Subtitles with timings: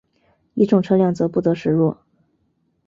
[0.55, 1.95] 乙种车辆则不得驶入。